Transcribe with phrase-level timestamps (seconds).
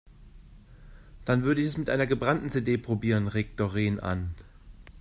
[1.25, 4.33] Dann würde ich es mit einer gebrannten CD probieren, regt Doreen an.